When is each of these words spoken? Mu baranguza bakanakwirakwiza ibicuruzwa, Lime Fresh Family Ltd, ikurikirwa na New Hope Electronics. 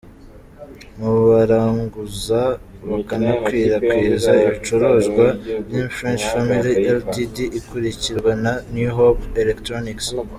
Mu 0.99 1.11
baranguza 1.27 2.41
bakanakwirakwiza 2.89 4.31
ibicuruzwa, 4.43 5.25
Lime 5.69 5.89
Fresh 5.95 6.23
Family 6.31 6.71
Ltd, 6.97 7.35
ikurikirwa 7.59 8.31
na 8.43 8.53
New 8.73 8.89
Hope 8.97 9.23
Electronics. 9.41 10.07